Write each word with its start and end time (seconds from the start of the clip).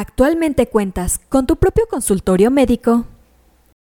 ¿Actualmente 0.00 0.66
cuentas 0.66 1.20
con 1.28 1.46
tu 1.46 1.56
propio 1.56 1.84
consultorio 1.86 2.50
médico? 2.50 3.04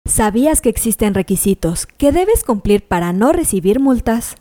¿Sabías 0.08 0.62
que 0.62 0.70
existen 0.70 1.14
requisitos 1.14 1.86
que 1.86 2.12
debes 2.12 2.44
cumplir 2.44 2.84
para 2.84 3.14
no 3.14 3.34
recibir 3.34 3.80
multas? 3.80 4.36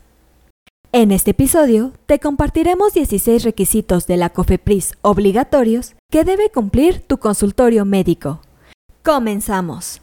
En 0.91 1.11
este 1.11 1.31
episodio 1.31 1.93
te 2.07 2.19
compartiremos 2.19 2.95
16 2.95 3.43
requisitos 3.43 4.07
de 4.07 4.17
la 4.17 4.31
COFEPRIS 4.31 4.95
obligatorios 5.03 5.93
que 6.09 6.23
debe 6.23 6.49
cumplir 6.49 7.01
tu 7.01 7.19
consultorio 7.19 7.85
médico. 7.85 8.41
Comenzamos. 9.03 10.01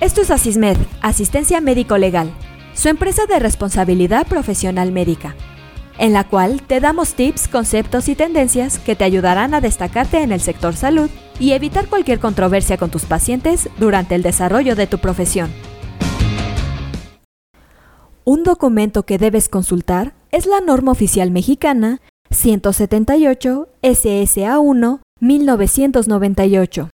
Esto 0.00 0.22
es 0.22 0.30
Asismed, 0.30 0.78
Asistencia 1.02 1.60
Médico 1.60 1.98
Legal, 1.98 2.32
su 2.72 2.88
empresa 2.88 3.26
de 3.26 3.38
responsabilidad 3.38 4.26
profesional 4.26 4.92
médica 4.92 5.36
en 5.98 6.12
la 6.12 6.24
cual 6.24 6.62
te 6.62 6.80
damos 6.80 7.14
tips, 7.14 7.48
conceptos 7.48 8.08
y 8.08 8.14
tendencias 8.14 8.78
que 8.78 8.96
te 8.96 9.04
ayudarán 9.04 9.54
a 9.54 9.60
destacarte 9.60 10.22
en 10.22 10.32
el 10.32 10.40
sector 10.40 10.74
salud 10.74 11.10
y 11.40 11.52
evitar 11.52 11.88
cualquier 11.88 12.20
controversia 12.20 12.76
con 12.76 12.90
tus 12.90 13.04
pacientes 13.04 13.68
durante 13.78 14.14
el 14.14 14.22
desarrollo 14.22 14.76
de 14.76 14.86
tu 14.86 14.98
profesión. 14.98 15.50
Un 18.24 18.44
documento 18.44 19.04
que 19.04 19.18
debes 19.18 19.48
consultar 19.48 20.14
es 20.30 20.46
la 20.46 20.60
norma 20.60 20.92
oficial 20.92 21.30
mexicana 21.30 22.00
178 22.30 23.68
SSA 23.82 24.58
1 24.58 25.00
1998. 25.20 26.90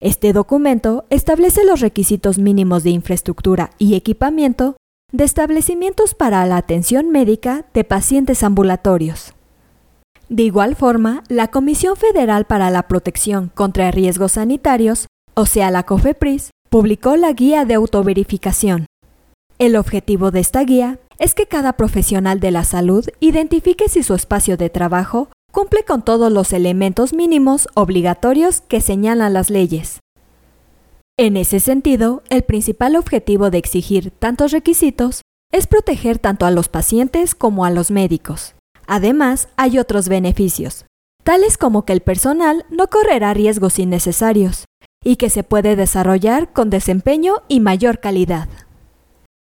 Este 0.00 0.32
documento 0.32 1.04
establece 1.10 1.64
los 1.66 1.80
requisitos 1.80 2.38
mínimos 2.38 2.82
de 2.82 2.90
infraestructura 2.90 3.70
y 3.76 3.94
equipamiento 3.94 4.76
de 5.12 5.24
establecimientos 5.24 6.14
para 6.14 6.44
la 6.46 6.56
atención 6.56 7.10
médica 7.10 7.64
de 7.74 7.84
pacientes 7.84 8.42
ambulatorios. 8.42 9.34
De 10.28 10.44
igual 10.44 10.76
forma, 10.76 11.24
la 11.28 11.48
Comisión 11.48 11.96
Federal 11.96 12.44
para 12.44 12.70
la 12.70 12.84
Protección 12.84 13.50
contra 13.54 13.90
Riesgos 13.90 14.32
Sanitarios, 14.32 15.06
o 15.34 15.44
sea 15.46 15.70
la 15.70 15.82
COFEPRIS, 15.82 16.50
publicó 16.68 17.16
la 17.16 17.32
guía 17.32 17.64
de 17.64 17.74
autoverificación. 17.74 18.86
El 19.58 19.76
objetivo 19.76 20.30
de 20.30 20.40
esta 20.40 20.62
guía 20.62 21.00
es 21.18 21.34
que 21.34 21.46
cada 21.46 21.74
profesional 21.74 22.38
de 22.40 22.52
la 22.52 22.64
salud 22.64 23.06
identifique 23.18 23.88
si 23.88 24.02
su 24.02 24.14
espacio 24.14 24.56
de 24.56 24.70
trabajo 24.70 25.28
cumple 25.52 25.82
con 25.84 26.02
todos 26.02 26.32
los 26.32 26.52
elementos 26.52 27.12
mínimos 27.12 27.68
obligatorios 27.74 28.60
que 28.60 28.80
señalan 28.80 29.34
las 29.34 29.50
leyes. 29.50 29.98
En 31.18 31.36
ese 31.36 31.60
sentido, 31.60 32.22
el 32.30 32.42
principal 32.42 32.96
objetivo 32.96 33.50
de 33.50 33.58
exigir 33.58 34.10
tantos 34.10 34.52
requisitos 34.52 35.22
es 35.52 35.66
proteger 35.66 36.18
tanto 36.18 36.46
a 36.46 36.50
los 36.50 36.68
pacientes 36.68 37.34
como 37.34 37.64
a 37.64 37.70
los 37.70 37.90
médicos. 37.90 38.54
Además, 38.86 39.48
hay 39.56 39.78
otros 39.78 40.08
beneficios, 40.08 40.86
tales 41.22 41.58
como 41.58 41.84
que 41.84 41.92
el 41.92 42.00
personal 42.00 42.64
no 42.70 42.88
correrá 42.88 43.34
riesgos 43.34 43.78
innecesarios 43.78 44.64
y 45.04 45.16
que 45.16 45.30
se 45.30 45.42
puede 45.42 45.76
desarrollar 45.76 46.52
con 46.52 46.70
desempeño 46.70 47.34
y 47.48 47.60
mayor 47.60 48.00
calidad. 48.00 48.48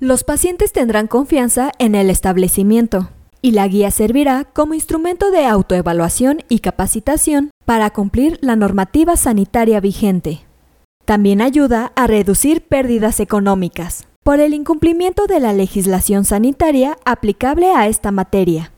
Los 0.01 0.23
pacientes 0.23 0.73
tendrán 0.73 1.07
confianza 1.07 1.73
en 1.79 1.95
el 1.95 2.11
establecimiento 2.11 3.11
y 3.43 3.53
la 3.53 3.67
guía 3.69 3.91
servirá 3.91 4.45
como 4.45 4.75
instrumento 4.75 5.31
de 5.31 5.47
autoevaluación 5.47 6.45
y 6.49 6.61
capacitación 6.61 7.51
para 7.65 7.91
cumplir 7.91 8.39
la 8.41 8.57
normativa 8.57 9.17
sanitaria 9.17 9.81
vigente. 9.81 10.48
También 11.09 11.41
ayuda 11.41 11.91
a 11.97 12.07
reducir 12.07 12.61
pérdidas 12.61 13.19
económicas 13.19 14.07
por 14.23 14.41
el 14.41 14.53
incumplimiento 14.53 15.27
de 15.27 15.41
la 15.41 15.55
legislación 15.55 16.27
sanitaria 16.27 16.99
aplicable 17.07 17.73
a 17.73 17.87
esta 17.87 18.11
materia. 18.11 18.73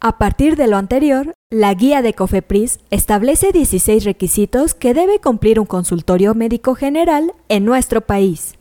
A 0.00 0.18
partir 0.18 0.54
de 0.56 0.66
lo 0.66 0.76
anterior, 0.76 1.32
la 1.48 1.72
guía 1.72 2.02
de 2.02 2.12
COFEPRIS 2.12 2.80
establece 2.90 3.52
16 3.52 4.04
requisitos 4.04 4.74
que 4.74 4.92
debe 4.92 5.18
cumplir 5.18 5.58
un 5.58 5.64
consultorio 5.64 6.34
médico 6.34 6.74
general 6.74 7.32
en 7.48 7.64
nuestro 7.64 8.02
país. 8.02 8.58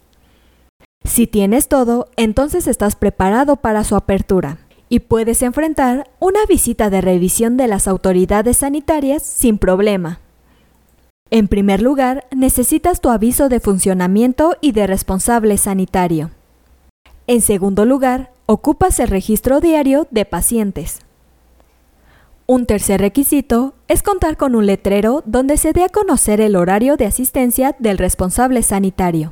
Si 1.04 1.28
tienes 1.28 1.68
todo, 1.68 2.08
entonces 2.16 2.66
estás 2.68 2.96
preparado 2.96 3.58
para 3.58 3.84
su 3.84 3.98
apertura 3.98 4.58
y 4.88 5.00
puedes 5.02 5.42
enfrentar 5.42 6.10
una 6.22 6.40
visita 6.48 6.90
de 6.90 7.02
revisión 7.02 7.58
de 7.58 7.68
las 7.68 7.90
autoridades 7.90 8.60
sanitarias 8.60 9.22
sin 9.22 9.58
problema. 9.58 10.22
En 11.34 11.48
primer 11.48 11.82
lugar, 11.82 12.28
necesitas 12.36 13.00
tu 13.00 13.10
aviso 13.10 13.48
de 13.48 13.62
funcionamiento 13.62 14.58
y 14.60 14.74
de 14.74 14.86
responsable 14.86 15.58
sanitario. 15.58 16.30
En 17.26 17.40
segundo 17.40 17.86
lugar, 17.86 18.34
ocupas 18.48 19.00
el 19.00 19.08
registro 19.08 19.62
diario 19.62 20.10
de 20.12 20.26
pacientes. 20.26 21.00
Un 22.48 22.66
tercer 22.66 23.00
requisito 23.00 23.74
es 23.88 24.04
contar 24.04 24.36
con 24.36 24.56
un 24.56 24.66
letrero 24.66 25.24
donde 25.26 25.56
se 25.56 25.72
dé 25.72 25.86
a 25.86 25.90
conocer 25.90 26.42
el 26.42 26.58
horario 26.58 26.98
de 26.98 27.06
asistencia 27.06 27.78
del 27.80 27.98
responsable 27.98 28.62
sanitario, 28.62 29.32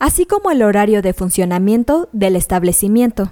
así 0.00 0.26
como 0.26 0.50
el 0.50 0.64
horario 0.64 1.00
de 1.00 1.12
funcionamiento 1.12 2.08
del 2.10 2.34
establecimiento. 2.34 3.30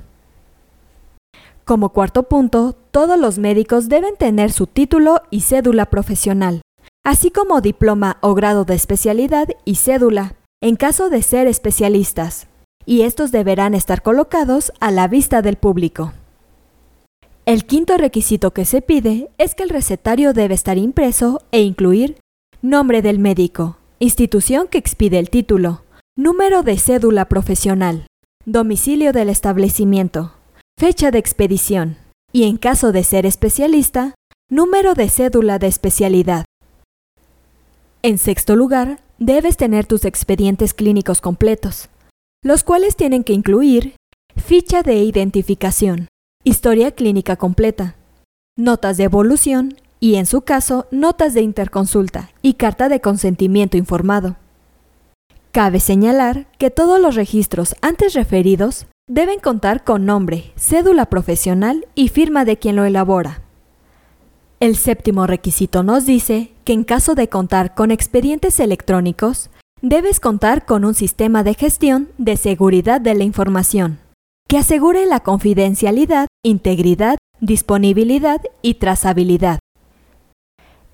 Como 1.65 1.89
cuarto 1.89 2.29
punto, 2.29 2.77
todos 2.93 3.19
los 3.19 3.41
médicos 3.41 3.89
deben 3.89 4.15
tener 4.17 4.53
su 4.53 4.69
título 4.69 5.23
y 5.31 5.41
cédula 5.41 5.87
profesional 5.87 6.63
así 7.05 7.31
como 7.31 7.61
diploma 7.61 8.19
o 8.21 8.35
grado 8.35 8.65
de 8.65 8.75
especialidad 8.75 9.49
y 9.65 9.77
cédula, 9.77 10.35
en 10.61 10.77
caso 10.77 11.11
de 11.11 11.23
ser 11.23 11.47
especialistas, 11.47 12.47
y 12.87 13.03
estos 13.03 13.33
deberán 13.33 13.75
estar 13.75 14.03
colocados 14.03 14.73
a 14.81 14.91
la 14.91 15.09
vista 15.09 15.43
del 15.43 15.57
público. 15.57 16.13
El 17.45 17.65
quinto 17.65 17.97
requisito 17.97 18.53
que 18.53 18.65
se 18.65 18.83
pide 18.83 19.31
es 19.39 19.55
que 19.55 19.65
el 19.65 19.71
recetario 19.71 20.33
debe 20.33 20.55
estar 20.55 20.79
impreso 20.79 21.43
e 21.51 21.63
incluir 21.63 22.19
nombre 22.61 23.03
del 23.03 23.19
médico, 23.19 23.79
institución 23.99 24.69
que 24.69 24.79
expide 24.79 25.19
el 25.19 25.29
título, 25.29 25.83
número 26.17 26.63
de 26.63 26.79
cédula 26.79 27.25
profesional, 27.25 28.07
domicilio 28.45 29.13
del 29.13 29.29
establecimiento, 29.29 30.35
fecha 30.79 31.11
de 31.11 31.19
expedición 31.19 31.97
y, 32.33 32.45
en 32.45 32.57
caso 32.59 32.93
de 32.93 33.03
ser 33.03 33.27
especialista, 33.27 34.15
número 34.49 34.95
de 34.95 35.09
cédula 35.09 35.59
de 35.59 35.67
especialidad. 35.67 36.45
En 38.05 38.19
sexto 38.19 38.57
lugar, 38.57 38.99
debes 39.19 39.57
tener 39.57 39.87
tus 39.87 40.05
expedientes 40.05 40.75
clínicos 40.75 41.21
completos, 41.21 41.89
los 42.43 42.65
cuales 42.65 42.97
tienen 42.97 43.23
que 43.23 43.33
incluir 43.33 43.95
ficha 44.35 44.83
de 44.83 44.97
identificación, 44.97 46.09
historia 46.43 46.91
clínica 46.91 47.37
completa, 47.37 47.95
notas 48.59 48.97
de 48.97 49.05
evolución 49.05 49.77
y, 50.01 50.17
en 50.17 50.27
su 50.27 50.41
caso, 50.41 50.89
notas 50.91 51.33
de 51.33 51.43
interconsulta 51.43 52.31
y 52.43 52.55
carta 52.55 52.89
de 52.89 53.01
consentimiento 53.01 53.77
informado. 53.77 54.35
Cabe 55.53 55.79
señalar 55.79 56.49
que 56.59 56.71
todos 56.71 57.01
los 57.01 57.15
registros 57.15 57.77
antes 57.83 58.15
referidos 58.15 58.87
deben 59.09 59.39
contar 59.39 59.85
con 59.85 60.07
nombre, 60.07 60.53
cédula 60.57 61.07
profesional 61.07 61.87
y 61.95 62.09
firma 62.09 62.45
de 62.45 62.57
quien 62.57 62.75
lo 62.75 62.85
elabora. 62.85 63.42
El 64.63 64.77
séptimo 64.77 65.27
requisito 65.27 65.83
nos 65.83 66.07
dice 66.07 66.53
que 66.63 66.73
en 66.73 66.85
caso 66.85 67.17
de 67.17 67.29
contar 67.29 67.75
con 67.75 67.91
expedientes 67.91 68.61
electrónicos, 68.61 69.51
debes 69.81 70.21
contar 70.21 70.67
con 70.67 70.85
un 70.85 70.95
sistema 70.95 71.43
de 71.43 71.55
gestión 71.55 72.11
de 72.17 72.37
seguridad 72.37 73.01
de 73.01 73.15
la 73.15 73.25
información, 73.25 73.99
que 74.47 74.59
asegure 74.59 75.05
la 75.07 75.19
confidencialidad, 75.19 76.29
integridad, 76.45 77.19
disponibilidad 77.41 78.41
y 78.63 78.75
trazabilidad. 78.75 79.59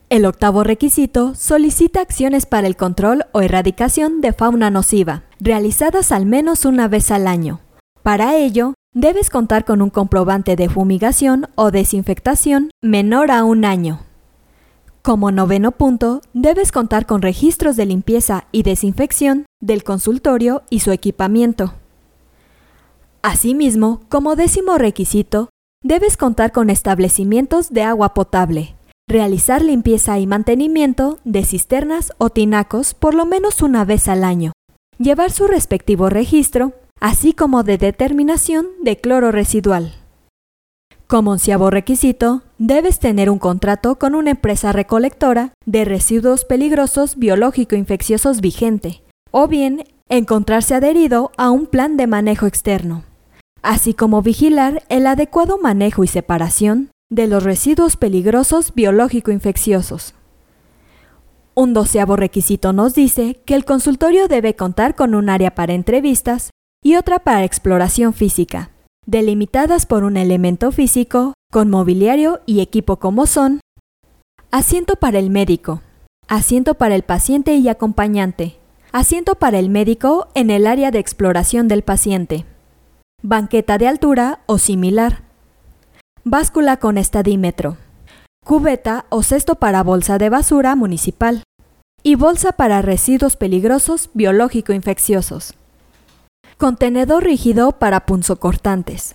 El 0.08 0.24
octavo 0.24 0.64
requisito 0.64 1.34
solicita 1.34 2.00
acciones 2.00 2.46
para 2.46 2.68
el 2.68 2.74
control 2.74 3.26
o 3.32 3.42
erradicación 3.42 4.22
de 4.22 4.32
fauna 4.32 4.70
nociva, 4.70 5.24
realizadas 5.40 6.10
al 6.10 6.24
menos 6.24 6.64
una 6.64 6.88
vez 6.88 7.10
al 7.10 7.26
año. 7.26 7.60
Para 8.02 8.34
ello, 8.34 8.72
debes 8.94 9.30
contar 9.30 9.64
con 9.64 9.82
un 9.82 9.90
comprobante 9.90 10.56
de 10.56 10.68
fumigación 10.68 11.48
o 11.54 11.70
desinfectación 11.70 12.70
menor 12.82 13.30
a 13.30 13.44
un 13.44 13.64
año. 13.64 14.00
Como 15.02 15.30
noveno 15.30 15.72
punto, 15.72 16.20
debes 16.34 16.72
contar 16.72 17.06
con 17.06 17.22
registros 17.22 17.76
de 17.76 17.86
limpieza 17.86 18.44
y 18.50 18.62
desinfección 18.62 19.46
del 19.60 19.84
consultorio 19.84 20.62
y 20.70 20.80
su 20.80 20.90
equipamiento. 20.90 21.74
Asimismo, 23.22 24.00
como 24.08 24.36
décimo 24.36 24.78
requisito, 24.78 25.48
debes 25.82 26.16
contar 26.16 26.52
con 26.52 26.70
establecimientos 26.70 27.70
de 27.70 27.82
agua 27.82 28.14
potable, 28.14 28.74
realizar 29.08 29.62
limpieza 29.62 30.18
y 30.18 30.26
mantenimiento 30.26 31.18
de 31.24 31.44
cisternas 31.44 32.12
o 32.18 32.30
tinacos 32.30 32.94
por 32.94 33.14
lo 33.14 33.26
menos 33.26 33.62
una 33.62 33.84
vez 33.84 34.08
al 34.08 34.24
año, 34.24 34.52
llevar 34.98 35.30
su 35.30 35.46
respectivo 35.46 36.10
registro 36.10 36.72
así 37.00 37.32
como 37.32 37.62
de 37.62 37.78
determinación 37.78 38.66
de 38.82 38.96
cloro 38.96 39.32
residual. 39.32 39.94
Como 41.06 41.30
onceavo 41.30 41.70
requisito, 41.70 42.42
debes 42.58 42.98
tener 42.98 43.30
un 43.30 43.38
contrato 43.38 43.98
con 43.98 44.14
una 44.14 44.30
empresa 44.30 44.72
recolectora 44.72 45.52
de 45.64 45.84
residuos 45.84 46.44
peligrosos 46.44 47.16
biológico-infecciosos 47.16 48.40
vigente, 48.40 49.02
o 49.30 49.48
bien 49.48 49.84
encontrarse 50.10 50.74
adherido 50.74 51.32
a 51.36 51.50
un 51.50 51.66
plan 51.66 51.96
de 51.96 52.06
manejo 52.06 52.46
externo. 52.46 53.04
así 53.62 53.94
como 53.94 54.22
vigilar 54.22 54.82
el 54.88 55.06
adecuado 55.06 55.58
manejo 55.58 56.04
y 56.04 56.06
separación 56.06 56.90
de 57.10 57.26
los 57.26 57.42
residuos 57.42 57.96
peligrosos 57.96 58.74
biológico-infecciosos. 58.74 60.14
Un 61.54 61.74
doceavo 61.74 62.16
requisito 62.16 62.72
nos 62.72 62.94
dice 62.94 63.40
que 63.44 63.54
el 63.54 63.64
consultorio 63.64 64.28
debe 64.28 64.54
contar 64.54 64.94
con 64.94 65.14
un 65.14 65.28
área 65.28 65.54
para 65.54 65.74
entrevistas 65.74 66.50
y 66.82 66.96
otra 66.96 67.18
para 67.18 67.44
exploración 67.44 68.12
física, 68.12 68.70
delimitadas 69.06 69.86
por 69.86 70.04
un 70.04 70.16
elemento 70.16 70.70
físico, 70.72 71.34
con 71.50 71.70
mobiliario 71.70 72.40
y 72.46 72.60
equipo 72.60 72.98
como 72.98 73.26
son 73.26 73.60
asiento 74.50 74.96
para 74.96 75.18
el 75.18 75.30
médico, 75.30 75.82
asiento 76.28 76.74
para 76.74 76.94
el 76.94 77.02
paciente 77.02 77.54
y 77.54 77.68
acompañante, 77.68 78.58
asiento 78.92 79.34
para 79.34 79.58
el 79.58 79.70
médico 79.70 80.28
en 80.34 80.50
el 80.50 80.66
área 80.66 80.90
de 80.90 80.98
exploración 80.98 81.68
del 81.68 81.82
paciente, 81.82 82.44
banqueta 83.22 83.78
de 83.78 83.88
altura 83.88 84.40
o 84.46 84.58
similar, 84.58 85.22
báscula 86.24 86.76
con 86.78 86.98
estadímetro, 86.98 87.76
cubeta 88.44 89.06
o 89.08 89.22
cesto 89.22 89.56
para 89.56 89.82
bolsa 89.82 90.18
de 90.18 90.30
basura 90.30 90.76
municipal 90.76 91.42
y 92.02 92.14
bolsa 92.14 92.52
para 92.52 92.82
residuos 92.82 93.36
peligrosos 93.36 94.10
biológico-infecciosos. 94.14 95.54
Contenedor 96.58 97.22
rígido 97.22 97.70
para 97.70 98.04
punzocortantes. 98.04 99.14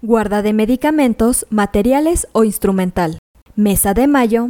Guarda 0.00 0.42
de 0.42 0.52
medicamentos, 0.52 1.46
materiales 1.48 2.26
o 2.32 2.42
instrumental. 2.42 3.18
Mesa 3.54 3.94
de 3.94 4.08
mayo. 4.08 4.48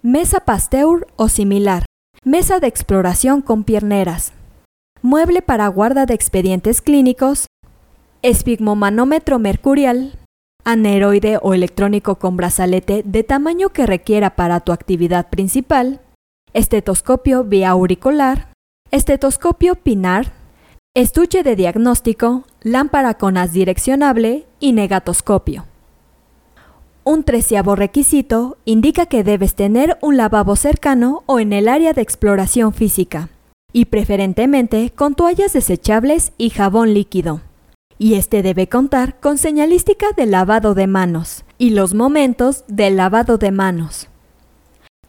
Mesa 0.00 0.38
Pasteur 0.38 1.08
o 1.16 1.28
similar. 1.28 1.84
Mesa 2.24 2.60
de 2.60 2.68
exploración 2.68 3.42
con 3.42 3.64
pierneras. 3.64 4.32
Mueble 5.02 5.42
para 5.42 5.66
guarda 5.66 6.06
de 6.06 6.14
expedientes 6.14 6.82
clínicos. 6.82 7.46
Espigmomanómetro 8.22 9.40
mercurial 9.40 10.20
aneroide 10.64 11.40
o 11.42 11.52
electrónico 11.52 12.14
con 12.14 12.36
brazalete 12.36 13.02
de 13.04 13.24
tamaño 13.24 13.70
que 13.70 13.86
requiera 13.86 14.36
para 14.36 14.60
tu 14.60 14.70
actividad 14.70 15.30
principal, 15.30 16.00
estetoscopio 16.52 17.42
vía 17.42 17.70
auricular, 17.70 18.52
estetoscopio 18.92 19.74
pinar, 19.74 20.32
estuche 20.94 21.42
de 21.42 21.56
diagnóstico, 21.56 22.44
lámpara 22.60 23.14
con 23.14 23.36
haz 23.36 23.52
direccionable 23.52 24.46
y 24.60 24.72
negatoscopio. 24.72 25.66
Un 27.04 27.24
treceavo 27.24 27.74
requisito 27.76 28.58
indica 28.64 29.06
que 29.06 29.24
debes 29.24 29.54
tener 29.54 29.98
un 30.02 30.16
lavabo 30.16 30.54
cercano 30.54 31.24
o 31.26 31.40
en 31.40 31.52
el 31.52 31.68
área 31.68 31.92
de 31.92 32.02
exploración 32.02 32.72
física, 32.72 33.30
y 33.72 33.86
preferentemente 33.86 34.90
con 34.90 35.14
toallas 35.14 35.52
desechables 35.52 36.32
y 36.36 36.50
jabón 36.50 36.94
líquido 36.94 37.40
y 38.02 38.14
este 38.14 38.42
debe 38.42 38.68
contar 38.68 39.20
con 39.20 39.38
señalística 39.38 40.06
de 40.16 40.26
lavado 40.26 40.74
de 40.74 40.88
manos 40.88 41.44
y 41.56 41.70
los 41.70 41.94
momentos 41.94 42.64
del 42.66 42.96
lavado 42.96 43.38
de 43.38 43.52
manos. 43.52 44.08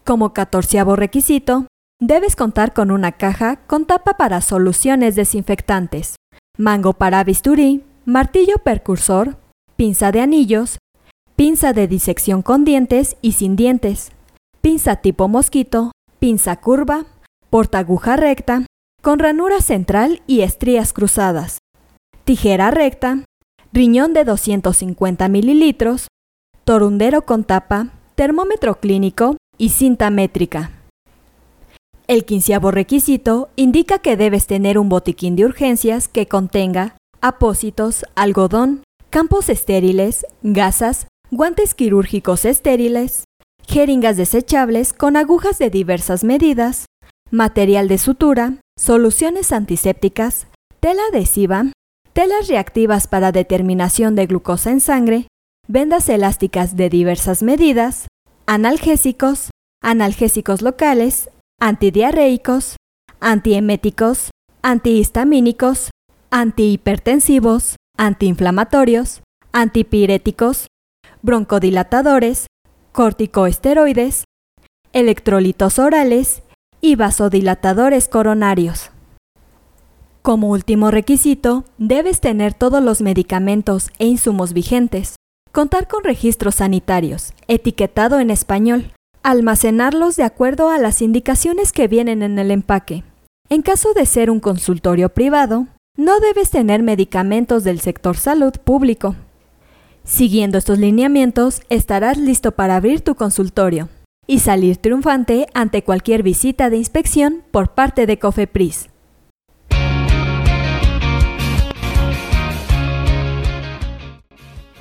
Como 0.05 0.31
catorceavo 0.31 0.95
requisito, 0.95 1.65
debes 2.07 2.35
contar 2.35 2.73
con 2.73 2.91
una 2.91 3.13
caja 3.13 3.55
con 3.65 3.85
tapa 3.85 4.17
para 4.17 4.41
soluciones 4.41 5.15
desinfectantes, 5.15 6.17
mango 6.57 6.91
para 6.91 7.23
bisturí, 7.23 7.83
martillo 8.03 8.57
percursor, 8.57 9.37
pinza 9.77 10.11
de 10.11 10.19
anillos, 10.19 10.79
pinza 11.37 11.71
de 11.71 11.87
disección 11.87 12.41
con 12.41 12.65
dientes 12.65 13.15
y 13.21 13.31
sin 13.33 13.55
dientes, 13.55 14.11
pinza 14.59 14.97
tipo 14.97 15.29
mosquito, 15.29 15.91
pinza 16.19 16.57
curva, 16.57 17.05
portaguja 17.49 18.17
recta, 18.17 18.65
con 19.01 19.19
ranura 19.19 19.61
central 19.61 20.21
y 20.27 20.41
estrías 20.41 20.91
cruzadas, 20.91 21.59
tijera 22.25 22.69
recta, 22.69 23.23
riñón 23.71 24.13
de 24.13 24.25
250 24.25 25.29
mililitros, 25.29 26.07
torundero 26.65 27.21
con 27.21 27.45
tapa, 27.45 27.93
termómetro 28.15 28.81
clínico 28.81 29.37
y 29.57 29.69
cinta 29.69 30.09
métrica. 30.09 30.82
El 32.07 32.25
quinceavo 32.25 32.71
requisito 32.71 33.49
indica 33.55 33.99
que 33.99 34.17
debes 34.17 34.45
tener 34.45 34.77
un 34.77 34.89
botiquín 34.89 35.35
de 35.35 35.45
urgencias 35.45 36.07
que 36.07 36.27
contenga 36.27 36.97
apósitos, 37.21 38.03
algodón, 38.15 38.83
campos 39.09 39.47
estériles, 39.47 40.25
gasas, 40.41 41.07
guantes 41.31 41.73
quirúrgicos 41.73 42.43
estériles, 42.43 43.23
jeringas 43.65 44.17
desechables 44.17 44.91
con 44.91 45.15
agujas 45.15 45.57
de 45.57 45.69
diversas 45.69 46.25
medidas, 46.25 46.85
material 47.31 47.87
de 47.87 47.97
sutura, 47.97 48.57
soluciones 48.77 49.53
antisépticas, 49.53 50.47
tela 50.81 51.01
adhesiva, 51.09 51.71
telas 52.11 52.49
reactivas 52.49 53.07
para 53.07 53.31
determinación 53.31 54.15
de 54.15 54.25
glucosa 54.27 54.71
en 54.71 54.81
sangre, 54.81 55.27
vendas 55.69 56.09
elásticas 56.09 56.75
de 56.75 56.89
diversas 56.89 57.41
medidas, 57.41 58.07
analgésicos, 58.45 59.51
analgésicos 59.81 60.61
locales, 60.61 61.29
antidiarreicos, 61.59 62.75
antieméticos, 63.19 64.31
antihistamínicos, 64.61 65.91
antihipertensivos, 66.29 67.75
antiinflamatorios, 67.97 69.21
antipiréticos, 69.51 70.67
broncodilatadores, 71.21 72.47
corticoesteroides, 72.91 74.25
electrolitos 74.93 75.79
orales 75.79 76.43
y 76.81 76.95
vasodilatadores 76.95 78.07
coronarios. 78.07 78.91
Como 80.21 80.49
último 80.49 80.91
requisito, 80.91 81.65
debes 81.77 82.21
tener 82.21 82.53
todos 82.53 82.81
los 82.81 83.01
medicamentos 83.01 83.89
e 83.99 84.05
insumos 84.05 84.53
vigentes, 84.53 85.15
contar 85.51 85.87
con 85.87 86.03
registros 86.03 86.55
sanitarios, 86.55 87.33
etiquetado 87.47 88.19
en 88.19 88.31
español, 88.31 88.91
almacenarlos 89.23 90.17
de 90.17 90.23
acuerdo 90.23 90.69
a 90.69 90.77
las 90.77 91.01
indicaciones 91.01 91.71
que 91.71 91.87
vienen 91.87 92.21
en 92.21 92.37
el 92.37 92.51
empaque. 92.51 93.03
En 93.49 93.61
caso 93.61 93.93
de 93.93 94.05
ser 94.05 94.29
un 94.29 94.41
consultorio 94.41 95.09
privado, 95.09 95.67
no 95.97 96.19
debes 96.19 96.49
tener 96.49 96.83
medicamentos 96.83 97.63
del 97.63 97.79
sector 97.79 98.17
salud 98.17 98.53
público. 98.63 99.15
Siguiendo 100.03 100.57
estos 100.57 100.77
lineamientos, 100.77 101.61
estarás 101.69 102.17
listo 102.17 102.51
para 102.51 102.75
abrir 102.75 103.01
tu 103.01 103.15
consultorio 103.15 103.87
y 104.27 104.39
salir 104.39 104.77
triunfante 104.77 105.47
ante 105.53 105.83
cualquier 105.83 106.23
visita 106.23 106.69
de 106.69 106.77
inspección 106.77 107.43
por 107.51 107.69
parte 107.73 108.05
de 108.05 108.19
Cofepris. 108.19 108.89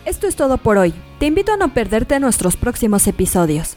Esto 0.05 0.27
es 0.27 0.35
todo 0.35 0.59
por 0.59 0.79
hoy. 0.79 0.93
Te 1.21 1.27
invito 1.27 1.53
a 1.53 1.57
no 1.57 1.73
perderte 1.73 2.19
nuestros 2.19 2.57
próximos 2.57 3.07
episodios. 3.07 3.77